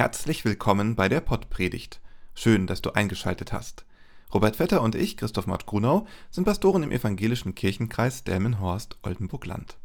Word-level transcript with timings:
Herzlich 0.00 0.46
willkommen 0.46 0.96
bei 0.96 1.10
der 1.10 1.20
Pottpredigt. 1.20 2.00
Schön, 2.32 2.66
dass 2.66 2.80
du 2.80 2.92
eingeschaltet 2.92 3.52
hast. 3.52 3.84
Robert 4.32 4.56
Vetter 4.56 4.80
und 4.80 4.94
ich, 4.94 5.18
Christoph 5.18 5.46
Mart 5.46 5.66
Grunau, 5.66 6.06
sind 6.30 6.44
Pastoren 6.44 6.82
im 6.82 6.90
evangelischen 6.90 7.54
Kirchenkreis 7.54 8.24
Delmenhorst-Oldenburg-Land. 8.24 9.76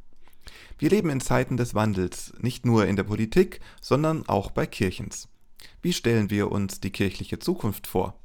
Wir 0.79 0.89
leben 0.89 1.09
in 1.09 1.20
Zeiten 1.20 1.57
des 1.57 1.75
Wandels, 1.75 2.31
nicht 2.39 2.65
nur 2.65 2.85
in 2.85 2.95
der 2.95 3.03
Politik, 3.03 3.59
sondern 3.81 4.25
auch 4.29 4.51
bei 4.51 4.65
Kirchens. 4.65 5.27
Wie 5.81 5.91
stellen 5.91 6.29
wir 6.29 6.49
uns 6.49 6.79
die 6.79 6.91
kirchliche 6.91 7.39
Zukunft 7.39 7.85
vor? 7.85 8.17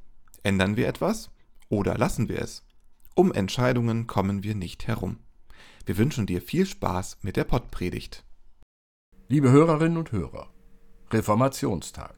Ändern 0.45 0.77
wir 0.77 0.87
etwas 0.87 1.33
oder 1.69 1.99
lassen 1.99 2.29
wir 2.29 2.41
es? 2.41 2.63
Um 3.17 3.33
Entscheidungen 3.33 4.07
kommen 4.07 4.45
wir 4.45 4.55
nicht 4.55 4.87
herum. 4.87 5.19
Wir 5.87 5.99
wünschen 5.99 6.27
dir 6.27 6.41
viel 6.41 6.67
Spaß 6.67 7.19
mit 7.23 7.35
der 7.35 7.43
Pottpredigt. 7.43 8.23
Liebe 9.27 9.51
Hörerinnen 9.51 9.99
und 9.99 10.13
Hörer, 10.13 10.53
Reformationstag. 11.13 12.15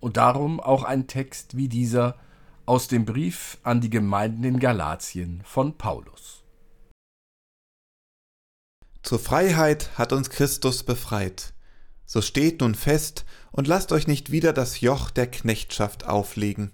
Und 0.00 0.16
darum 0.16 0.60
auch 0.60 0.84
ein 0.84 1.06
Text 1.06 1.56
wie 1.56 1.68
dieser 1.68 2.16
aus 2.66 2.88
dem 2.88 3.04
Brief 3.04 3.58
an 3.62 3.80
die 3.80 3.90
Gemeinden 3.90 4.44
in 4.44 4.60
Galatien 4.60 5.42
von 5.44 5.76
Paulus. 5.76 6.44
Zur 9.02 9.18
Freiheit 9.18 9.98
hat 9.98 10.12
uns 10.12 10.30
Christus 10.30 10.82
befreit. 10.82 11.52
So 12.06 12.22
steht 12.22 12.60
nun 12.60 12.74
fest 12.74 13.24
und 13.50 13.66
lasst 13.66 13.92
euch 13.92 14.06
nicht 14.06 14.30
wieder 14.30 14.52
das 14.52 14.80
Joch 14.80 15.10
der 15.10 15.28
Knechtschaft 15.28 16.06
auflegen. 16.06 16.70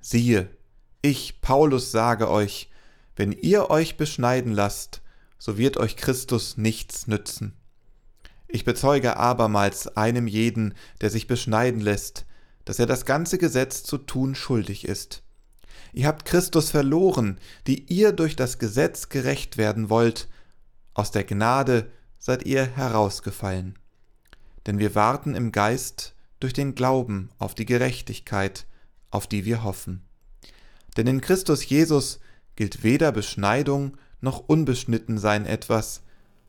Siehe, 0.00 0.50
ich, 1.02 1.40
Paulus, 1.40 1.90
sage 1.90 2.30
euch, 2.30 2.70
wenn 3.16 3.32
ihr 3.32 3.70
euch 3.70 3.96
beschneiden 3.96 4.52
lasst, 4.52 5.02
so 5.38 5.58
wird 5.58 5.76
euch 5.76 5.96
Christus 5.96 6.56
nichts 6.56 7.06
nützen. 7.06 7.54
Ich 8.54 8.64
bezeuge 8.64 9.16
abermals 9.16 9.96
einem 9.96 10.28
jeden, 10.28 10.74
der 11.00 11.10
sich 11.10 11.26
beschneiden 11.26 11.80
lässt, 11.80 12.24
dass 12.64 12.78
er 12.78 12.86
das 12.86 13.04
ganze 13.04 13.36
Gesetz 13.36 13.82
zu 13.82 13.98
tun 13.98 14.36
schuldig 14.36 14.86
ist. 14.86 15.24
Ihr 15.92 16.06
habt 16.06 16.24
Christus 16.24 16.70
verloren, 16.70 17.40
die 17.66 17.92
ihr 17.92 18.12
durch 18.12 18.36
das 18.36 18.60
Gesetz 18.60 19.08
gerecht 19.08 19.56
werden 19.56 19.90
wollt, 19.90 20.28
aus 20.92 21.10
der 21.10 21.24
Gnade 21.24 21.90
seid 22.20 22.46
ihr 22.46 22.64
herausgefallen. 22.64 23.76
Denn 24.68 24.78
wir 24.78 24.94
warten 24.94 25.34
im 25.34 25.50
Geist 25.50 26.14
durch 26.38 26.52
den 26.52 26.76
Glauben 26.76 27.30
auf 27.38 27.56
die 27.56 27.66
Gerechtigkeit, 27.66 28.66
auf 29.10 29.26
die 29.26 29.44
wir 29.44 29.64
hoffen. 29.64 30.04
Denn 30.96 31.08
in 31.08 31.20
Christus 31.20 31.68
Jesus 31.68 32.20
gilt 32.54 32.84
weder 32.84 33.10
Beschneidung 33.10 33.96
noch 34.20 34.44
Unbeschnittensein 34.46 35.44
etwas, 35.44 36.02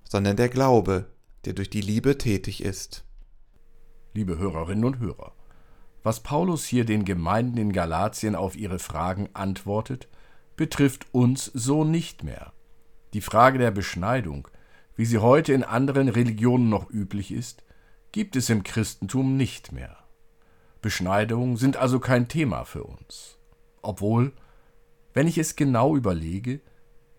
sondern 0.08 0.38
der 0.38 0.50
Glaube, 0.50 1.08
der 1.46 1.54
durch 1.54 1.70
die 1.70 1.82
Liebe 1.82 2.18
tätig 2.18 2.64
ist. 2.64 3.06
Liebe 4.14 4.38
Hörerinnen 4.38 4.86
und 4.86 5.00
Hörer, 5.00 5.34
was 6.04 6.22
Paulus 6.22 6.66
hier 6.66 6.86
den 6.86 7.06
Gemeinden 7.06 7.58
in 7.58 7.74
Galatien 7.74 8.36
auf 8.36 8.56
ihre 8.56 8.80
Fragen 8.80 9.30
antwortet, 9.34 10.08
betrifft 10.56 11.08
uns 11.12 11.46
so 11.54 11.84
nicht 11.84 12.24
mehr. 12.24 12.54
Die 13.14 13.22
Frage 13.22 13.58
der 13.58 13.72
Beschneidung, 13.72 14.48
wie 14.96 15.06
sie 15.06 15.18
heute 15.18 15.54
in 15.54 15.64
anderen 15.64 16.10
Religionen 16.10 16.70
noch 16.70 16.90
üblich 16.90 17.32
ist, 17.32 17.64
gibt 18.12 18.36
es 18.36 18.50
im 18.50 18.64
Christentum 18.64 19.36
nicht 19.36 19.72
mehr. 19.72 19.98
Beschneidungen 20.82 21.58
sind 21.58 21.78
also 21.78 22.00
kein 22.00 22.28
Thema 22.28 22.64
für 22.64 22.84
uns. 22.84 23.38
Obwohl, 23.82 24.34
wenn 25.14 25.28
ich 25.28 25.38
es 25.38 25.56
genau 25.56 25.96
überlege, 25.96 26.62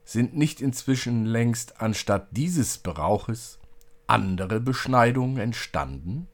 sind 0.04 0.36
nicht 0.36 0.60
inzwischen 0.60 1.26
längst 1.26 1.81
anstatt 1.81 2.28
dieses 2.31 2.78
Brauches 2.78 3.59
andere 4.06 4.60
Beschneidungen 4.60 5.38
entstanden? 5.38 6.28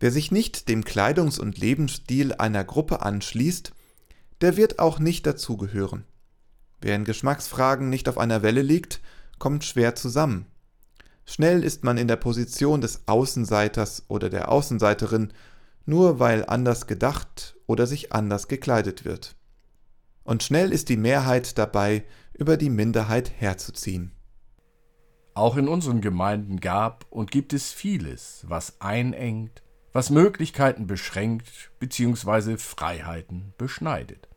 Wer 0.00 0.10
sich 0.10 0.30
nicht 0.30 0.68
dem 0.68 0.84
Kleidungs- 0.84 1.38
und 1.38 1.58
Lebensstil 1.58 2.34
einer 2.34 2.64
Gruppe 2.64 3.02
anschließt, 3.02 3.72
der 4.40 4.56
wird 4.56 4.78
auch 4.78 4.98
nicht 4.98 5.26
dazugehören. 5.26 6.04
Wer 6.80 6.96
in 6.96 7.04
Geschmacksfragen 7.04 7.88
nicht 7.88 8.08
auf 8.08 8.18
einer 8.18 8.42
Welle 8.42 8.62
liegt, 8.62 9.00
kommt 9.38 9.64
schwer 9.64 9.94
zusammen. 9.94 10.46
Schnell 11.24 11.64
ist 11.64 11.84
man 11.84 11.96
in 11.96 12.08
der 12.08 12.16
Position 12.16 12.80
des 12.80 13.08
Außenseiters 13.08 14.04
oder 14.08 14.28
der 14.28 14.50
Außenseiterin, 14.50 15.32
nur 15.86 16.18
weil 16.18 16.44
anders 16.44 16.86
gedacht 16.86 17.56
oder 17.66 17.86
sich 17.86 18.12
anders 18.12 18.48
gekleidet 18.48 19.04
wird. 19.04 19.36
Und 20.24 20.42
schnell 20.42 20.72
ist 20.72 20.88
die 20.88 20.96
Mehrheit 20.96 21.56
dabei, 21.58 22.04
über 22.34 22.56
die 22.56 22.70
Minderheit 22.70 23.30
herzuziehen. 23.30 24.12
Auch 25.34 25.56
in 25.56 25.66
unseren 25.66 26.00
Gemeinden 26.00 26.60
gab 26.60 27.06
und 27.10 27.32
gibt 27.32 27.52
es 27.52 27.72
vieles, 27.72 28.44
was 28.48 28.80
einengt, 28.80 29.62
was 29.92 30.10
Möglichkeiten 30.10 30.86
beschränkt 30.86 31.70
bzw. 31.80 32.56
Freiheiten 32.56 33.52
beschneidet. 33.58 34.28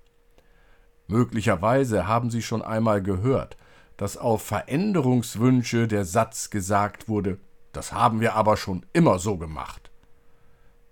Möglicherweise 1.07 2.07
haben 2.07 2.31
Sie 2.31 2.41
schon 2.41 2.61
einmal 2.61 3.01
gehört, 3.01 3.57
dass 3.95 4.17
auf 4.17 4.41
Veränderungswünsche 4.43 5.87
der 5.87 6.03
Satz 6.03 6.49
gesagt 6.49 7.07
wurde, 7.07 7.39
das 7.73 7.91
haben 7.93 8.19
wir 8.19 8.33
aber 8.33 8.57
schon 8.57 8.85
immer 8.93 9.19
so 9.19 9.37
gemacht. 9.37 9.91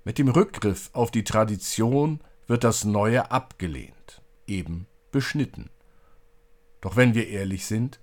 Mit 0.03 0.19
dem 0.19 0.27
Rückgriff 0.27 0.91
auf 0.93 1.09
die 1.09 1.23
Tradition 1.23 2.19
wird 2.45 2.63
das 2.63 2.83
Neue 2.83 3.31
abgelehnt, 3.31 4.21
eben 4.45 4.85
beschnitten. 5.11 5.71
Doch 6.81 6.95
wenn 6.95 7.15
wir 7.15 7.27
ehrlich 7.27 7.65
sind, 7.65 7.99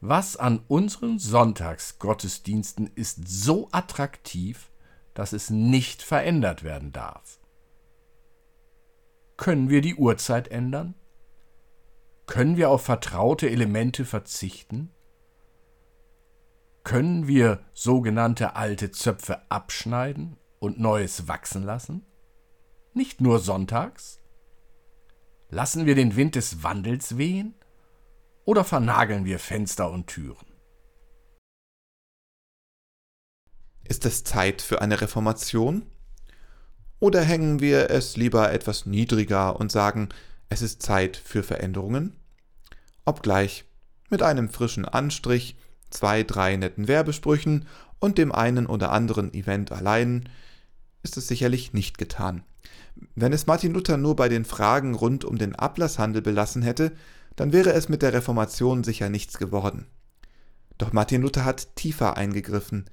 was 0.00 0.36
an 0.36 0.60
unseren 0.68 1.18
Sonntagsgottesdiensten 1.18 2.90
ist 2.94 3.26
so 3.26 3.68
attraktiv, 3.72 4.70
dass 5.14 5.32
es 5.32 5.50
nicht 5.50 6.02
verändert 6.02 6.62
werden 6.62 6.92
darf? 6.92 7.40
Können 9.36 9.68
wir 9.68 9.80
die 9.80 9.94
Uhrzeit 9.94 10.48
ändern? 10.48 10.94
Können 12.26 12.56
wir 12.56 12.70
auf 12.70 12.82
vertraute 12.82 13.48
Elemente 13.48 14.04
verzichten? 14.04 14.90
Können 16.84 17.26
wir 17.26 17.60
sogenannte 17.72 18.56
alte 18.56 18.90
Zöpfe 18.90 19.40
abschneiden 19.50 20.36
und 20.58 20.78
Neues 20.78 21.28
wachsen 21.28 21.62
lassen? 21.62 22.06
Nicht 22.94 23.20
nur 23.20 23.38
sonntags? 23.38 24.20
Lassen 25.50 25.86
wir 25.86 25.94
den 25.94 26.16
Wind 26.16 26.34
des 26.34 26.62
Wandels 26.62 27.18
wehen? 27.18 27.54
Oder 28.46 28.62
vernageln 28.62 29.24
wir 29.24 29.40
Fenster 29.40 29.90
und 29.90 30.06
Türen? 30.06 30.46
Ist 33.82 34.06
es 34.06 34.22
Zeit 34.22 34.62
für 34.62 34.80
eine 34.80 35.00
Reformation? 35.00 35.82
Oder 37.00 37.22
hängen 37.22 37.58
wir 37.58 37.90
es 37.90 38.16
lieber 38.16 38.52
etwas 38.52 38.86
niedriger 38.86 39.58
und 39.58 39.72
sagen, 39.72 40.10
es 40.48 40.62
ist 40.62 40.80
Zeit 40.80 41.16
für 41.16 41.42
Veränderungen? 41.42 42.16
Obgleich 43.04 43.64
mit 44.10 44.22
einem 44.22 44.48
frischen 44.48 44.84
Anstrich, 44.84 45.56
zwei, 45.90 46.22
drei 46.22 46.54
netten 46.54 46.86
Werbesprüchen 46.86 47.66
und 47.98 48.16
dem 48.16 48.30
einen 48.30 48.66
oder 48.66 48.92
anderen 48.92 49.34
Event 49.34 49.72
allein 49.72 50.28
ist 51.02 51.16
es 51.16 51.26
sicherlich 51.26 51.72
nicht 51.72 51.98
getan. 51.98 52.44
Wenn 53.16 53.32
es 53.32 53.48
Martin 53.48 53.74
Luther 53.74 53.96
nur 53.96 54.14
bei 54.14 54.28
den 54.28 54.44
Fragen 54.44 54.94
rund 54.94 55.24
um 55.24 55.36
den 55.36 55.56
Ablasshandel 55.56 56.22
belassen 56.22 56.62
hätte, 56.62 56.92
dann 57.36 57.52
wäre 57.52 57.72
es 57.72 57.88
mit 57.88 58.02
der 58.02 58.14
Reformation 58.14 58.82
sicher 58.82 59.10
nichts 59.10 59.38
geworden. 59.38 59.86
Doch 60.78 60.92
Martin 60.92 61.22
Luther 61.22 61.44
hat 61.44 61.76
tiefer 61.76 62.16
eingegriffen. 62.16 62.90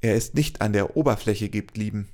Er 0.00 0.16
ist 0.16 0.34
nicht 0.34 0.62
an 0.62 0.72
der 0.72 0.96
Oberfläche 0.96 1.50
geblieben. 1.50 2.08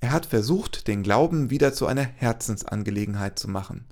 Er 0.00 0.12
hat 0.12 0.26
versucht, 0.26 0.88
den 0.88 1.02
Glauben 1.02 1.50
wieder 1.50 1.72
zu 1.72 1.86
einer 1.86 2.04
Herzensangelegenheit 2.04 3.38
zu 3.38 3.48
machen. 3.48 3.84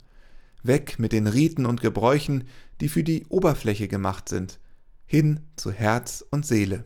Weg 0.62 0.98
mit 0.98 1.12
den 1.12 1.26
Riten 1.26 1.66
und 1.66 1.80
Gebräuchen, 1.80 2.44
die 2.80 2.88
für 2.88 3.04
die 3.04 3.26
Oberfläche 3.26 3.88
gemacht 3.88 4.28
sind, 4.28 4.58
hin 5.04 5.40
zu 5.56 5.72
Herz 5.72 6.24
und 6.30 6.46
Seele. 6.46 6.84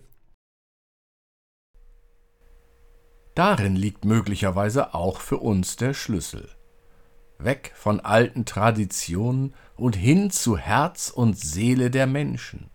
Darin 3.35 3.77
liegt 3.77 4.05
möglicherweise 4.05 4.95
auch 4.95 5.21
für 5.21 5.39
uns 5.39 5.77
der 5.77 5.95
Schlüssel 5.95 6.49
weg 7.39 7.73
von 7.75 8.01
alten 8.01 8.45
Traditionen 8.45 9.55
und 9.77 9.97
hin 9.97 10.31
zu 10.31 10.59
Herz 10.59 11.11
und 11.11 11.39
Seele 11.39 11.91
der 11.91 12.07
Menschen. 12.07 12.71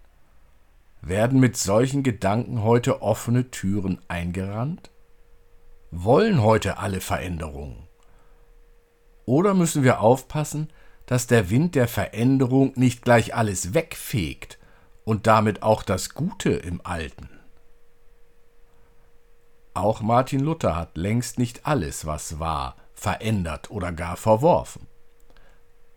Werden 1.01 1.39
mit 1.39 1.57
solchen 1.57 2.01
Gedanken 2.01 2.63
heute 2.63 3.01
offene 3.01 3.51
Türen 3.51 3.99
eingerannt? 4.07 4.89
Wollen 5.91 6.41
heute 6.41 6.77
alle 6.77 7.01
Veränderungen? 7.01 7.87
Oder 9.25 9.53
müssen 9.53 9.83
wir 9.83 9.99
aufpassen, 9.99 10.69
dass 11.05 11.27
der 11.27 11.49
Wind 11.49 11.75
der 11.75 11.87
Veränderung 11.87 12.71
nicht 12.75 13.03
gleich 13.03 13.35
alles 13.35 13.73
wegfegt 13.73 14.59
und 15.03 15.27
damit 15.27 15.61
auch 15.61 15.83
das 15.83 16.13
Gute 16.13 16.51
im 16.51 16.79
Alten? 16.85 17.29
Auch 19.73 20.01
Martin 20.01 20.39
Luther 20.39 20.75
hat 20.75 20.97
längst 20.97 21.39
nicht 21.39 21.65
alles, 21.65 22.05
was 22.05 22.39
war, 22.39 22.75
verändert 23.03 23.69
oder 23.69 23.91
gar 23.91 24.15
verworfen. 24.15 24.87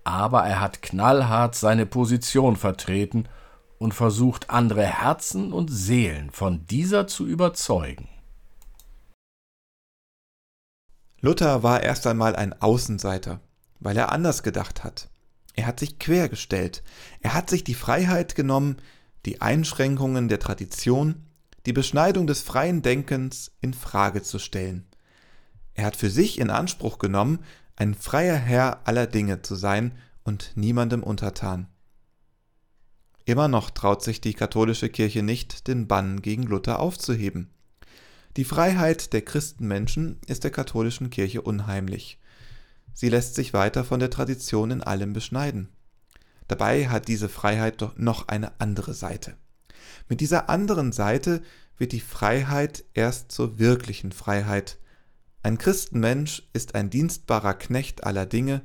Aber 0.03 0.43
er 0.43 0.61
hat 0.61 0.82
knallhart 0.82 1.55
seine 1.55 1.87
Position 1.87 2.56
vertreten 2.56 3.29
und 3.79 3.94
versucht, 3.94 4.50
andere 4.50 4.85
Herzen 4.85 5.53
und 5.53 5.69
Seelen 5.69 6.31
von 6.31 6.67
dieser 6.67 7.06
zu 7.06 7.25
überzeugen. 7.25 8.08
Luther 11.20 11.62
war 11.62 11.82
erst 11.82 12.08
einmal 12.08 12.35
ein 12.35 12.61
Außenseiter, 12.61 13.41
weil 13.79 13.97
er 13.97 14.11
anders 14.11 14.43
gedacht 14.43 14.82
hat. 14.82 15.08
Er 15.55 15.67
hat 15.67 15.79
sich 15.79 16.00
quergestellt. 16.00 16.82
Er 17.20 17.35
hat 17.35 17.49
sich 17.49 17.62
die 17.62 17.75
Freiheit 17.75 18.35
genommen, 18.35 18.79
die 19.25 19.41
Einschränkungen 19.41 20.29
der 20.29 20.41
Tradition, 20.41 21.26
die 21.67 21.73
Beschneidung 21.73 22.26
des 22.26 22.43
freien 22.43 22.82
Denkens 22.82 23.53
in 23.61 23.75
Frage 23.75 24.23
zu 24.23 24.38
stellen. 24.38 24.87
Er 25.76 25.84
hat 25.84 25.96
für 25.96 26.11
sich 26.11 26.40
in 26.40 26.49
Anspruch 26.49 26.99
genommen, 26.99 27.40
ein 27.76 27.94
freier 27.94 28.37
Herr 28.37 28.81
aller 28.84 29.06
Dinge 29.06 29.43
zu 29.43 29.55
sein 29.55 29.93
und 30.25 30.52
niemandem 30.55 31.02
untertan. 31.02 31.69
Immer 33.26 33.49
noch 33.49 33.70
traut 33.70 34.02
sich 34.02 34.23
die 34.23 34.32
katholische 34.32 34.88
Kirche 34.88 35.23
nicht, 35.23 35.69
den 35.69 35.87
Bann 35.87 36.23
gegen 36.23 36.44
Luther 36.44 36.81
aufzuheben. 36.81 37.50
Die 38.38 38.44
Freiheit 38.44 39.12
der 39.12 39.23
Christenmenschen 39.23 40.19
ist 40.26 40.44
der 40.44 40.50
katholischen 40.50 41.11
Kirche 41.11 41.43
unheimlich. 41.43 42.19
Sie 42.94 43.11
lässt 43.11 43.34
sich 43.34 43.52
weiter 43.52 43.84
von 43.84 44.00
der 44.00 44.11
Tradition 44.11 44.70
in 44.70 44.82
allem 44.82 45.12
beschneiden. 45.12 45.69
Dabei 46.49 46.88
hat 46.88 47.08
diese 47.08 47.29
Freiheit 47.29 47.82
doch 47.82 47.99
noch 47.99 48.29
eine 48.29 48.58
andere 48.61 48.94
Seite. 48.94 49.37
Mit 50.08 50.20
dieser 50.20 50.49
anderen 50.49 50.93
Seite 50.93 51.43
wird 51.76 51.93
die 51.93 52.00
Freiheit 52.00 52.84
erst 52.94 53.31
zur 53.31 53.58
wirklichen 53.58 54.12
Freiheit. 54.12 54.79
Ein 55.46 55.58
Christenmensch 55.58 56.43
ist 56.54 56.75
ein 56.75 56.90
dienstbarer 56.90 57.54
Knecht 57.54 58.02
aller 58.02 58.26
Dinge 58.26 58.62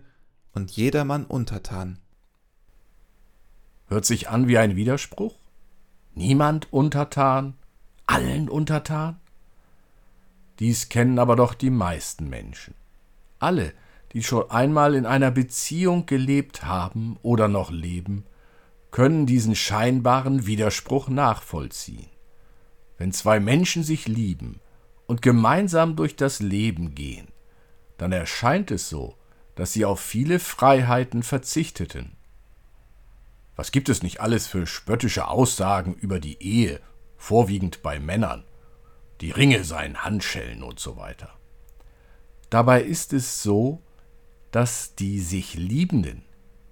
und 0.51 0.71
jedermann 0.71 1.25
untertan. 1.25 1.99
Hört 3.85 4.03
sich 4.03 4.29
an 4.29 4.47
wie 4.47 4.57
ein 4.57 4.75
Widerspruch? 4.75 5.35
Niemand 6.15 6.73
untertan, 6.73 7.53
allen 8.07 8.49
untertan? 8.49 9.19
Dies 10.57 10.89
kennen 10.89 11.19
aber 11.19 11.35
doch 11.35 11.53
die 11.53 11.69
meisten 11.69 12.27
Menschen. 12.29 12.73
Alle, 13.37 13.73
die 14.13 14.23
schon 14.23 14.49
einmal 14.49 14.95
in 14.95 15.05
einer 15.05 15.29
Beziehung 15.29 16.07
gelebt 16.07 16.63
haben 16.63 17.19
oder 17.21 17.47
noch 17.47 17.69
leben, 17.69 18.25
können 18.89 19.27
diesen 19.27 19.53
scheinbaren 19.53 20.47
Widerspruch 20.47 21.09
nachvollziehen. 21.09 22.09
Wenn 22.97 23.11
zwei 23.11 23.39
Menschen 23.39 23.83
sich 23.83 24.07
lieben 24.07 24.59
und 25.07 25.21
gemeinsam 25.21 25.95
durch 25.95 26.15
das 26.15 26.39
Leben 26.39 26.95
gehen, 26.95 27.27
dann 27.97 28.11
erscheint 28.11 28.71
es 28.71 28.89
so, 28.89 29.15
dass 29.55 29.73
sie 29.73 29.85
auf 29.85 29.99
viele 29.99 30.39
Freiheiten 30.39 31.23
verzichteten. 31.23 32.15
Was 33.55 33.71
gibt 33.71 33.89
es 33.89 34.01
nicht 34.01 34.21
alles 34.21 34.47
für 34.47 34.65
spöttische 34.65 35.27
Aussagen 35.27 35.93
über 35.93 36.19
die 36.19 36.41
Ehe, 36.41 36.79
vorwiegend 37.17 37.81
bei 37.81 37.99
Männern? 37.99 38.43
die 39.21 39.31
Ringe 39.31 39.63
seien 39.63 40.03
Handschellen 40.03 40.63
und 40.63 40.79
so 40.79 40.97
weiter. 40.97 41.29
Dabei 42.49 42.81
ist 42.81 43.13
es 43.13 43.41
so, 43.43 43.81
dass 44.49 44.95
die 44.95 45.19
sich 45.19 45.53
Liebenden, 45.53 46.23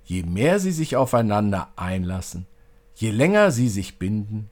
je 0.04 0.24
mehr 0.24 0.60
sie 0.60 0.72
sich 0.72 0.96
aufeinander 0.96 1.72
einlassen, 1.76 2.48
je 2.96 3.12
länger 3.12 3.52
sie 3.52 3.70
sich 3.70 4.00
binden, 4.00 4.50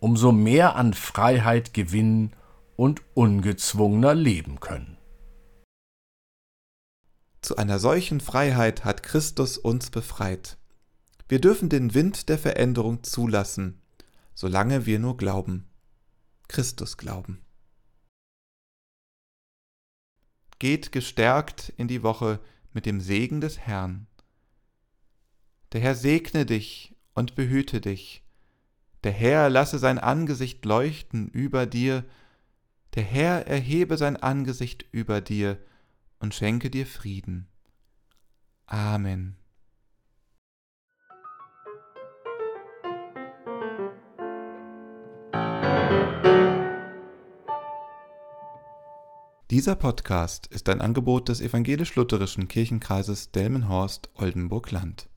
umso 0.00 0.32
mehr 0.32 0.76
an 0.76 0.94
Freiheit 0.94 1.74
gewinnen 1.74 2.32
und 2.76 3.02
ungezwungener 3.14 4.14
leben 4.14 4.60
können. 4.60 4.98
Zu 7.42 7.56
einer 7.56 7.78
solchen 7.78 8.20
Freiheit 8.20 8.84
hat 8.84 9.02
Christus 9.02 9.58
uns 9.58 9.90
befreit. 9.90 10.56
Wir 11.28 11.40
dürfen 11.40 11.68
den 11.68 11.94
Wind 11.94 12.28
der 12.28 12.38
Veränderung 12.38 13.02
zulassen, 13.02 13.82
solange 14.34 14.86
wir 14.86 14.98
nur 14.98 15.16
glauben. 15.16 15.68
Christus 16.48 16.96
glauben. 16.96 17.44
Geht 20.58 20.92
gestärkt 20.92 21.72
in 21.76 21.88
die 21.88 22.02
Woche 22.02 22.40
mit 22.72 22.86
dem 22.86 23.00
Segen 23.00 23.40
des 23.40 23.58
Herrn. 23.58 24.06
Der 25.72 25.80
Herr 25.80 25.94
segne 25.94 26.46
dich 26.46 26.94
und 27.14 27.34
behüte 27.34 27.80
dich. 27.80 28.22
Der 29.02 29.12
Herr 29.12 29.50
lasse 29.50 29.78
sein 29.78 29.98
Angesicht 29.98 30.64
leuchten 30.64 31.28
über 31.28 31.66
dir. 31.66 32.04
Der 32.94 33.02
Herr 33.02 33.48
erhebe 33.48 33.96
sein 33.96 34.16
Angesicht 34.16 34.84
über 34.92 35.20
dir 35.20 35.58
und 36.20 36.32
schenke 36.32 36.70
dir 36.70 36.86
Frieden. 36.86 37.48
Amen. 38.66 39.36
Dieser 49.50 49.74
Podcast 49.74 50.46
ist 50.46 50.68
ein 50.68 50.80
Angebot 50.80 51.28
des 51.28 51.40
evangelisch-lutherischen 51.40 52.46
Kirchenkreises 52.46 53.32
Delmenhorst-Oldenburg-Land. 53.32 55.08